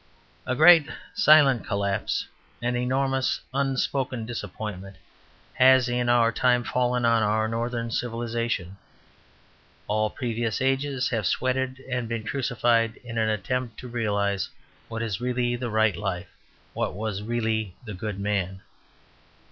A 0.47 0.55
great 0.55 0.89
silent 1.13 1.63
collapse, 1.67 2.25
an 2.59 2.75
enormous 2.75 3.39
unspoken 3.53 4.25
disappointment, 4.25 4.95
has 5.53 5.87
in 5.87 6.09
our 6.09 6.31
time 6.31 6.63
fallen 6.63 7.05
on 7.05 7.21
our 7.21 7.47
Northern 7.47 7.91
civilization. 7.91 8.77
All 9.85 10.09
previous 10.09 10.59
ages 10.59 11.09
have 11.09 11.27
sweated 11.27 11.83
and 11.87 12.09
been 12.09 12.23
crucified 12.23 12.95
in 13.03 13.19
an 13.19 13.29
attempt 13.29 13.77
to 13.81 13.87
realize 13.87 14.49
what 14.87 15.03
is 15.03 15.21
really 15.21 15.55
the 15.55 15.69
right 15.69 15.95
life, 15.95 16.33
what 16.73 16.95
was 16.95 17.21
really 17.21 17.75
the 17.85 17.93
good 17.93 18.19
man. 18.19 18.63